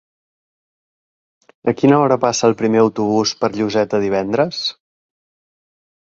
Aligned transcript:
A 1.71 1.73
quina 1.81 1.99
hora 2.05 2.17
passa 2.23 2.47
el 2.49 2.55
primer 2.61 2.81
autobús 2.83 3.33
per 3.43 3.49
Lloseta 3.59 3.99
divendres? 4.05 4.63